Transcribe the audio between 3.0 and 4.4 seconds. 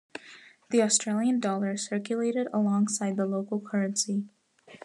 the local currency.